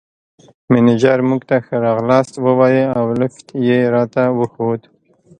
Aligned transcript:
مېنېجر 0.71 1.17
موږ 1.29 1.41
ته 1.49 1.57
ښه 1.65 1.75
راغلاست 1.87 2.33
ووایه 2.45 2.85
او 2.99 3.05
لېفټ 3.19 3.47
یې 3.67 3.79
راته 3.95 4.23
وښود. 4.37 4.81